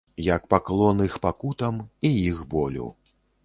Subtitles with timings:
[0.27, 1.75] Як паклон іх пакутам
[2.09, 2.93] і іх болю.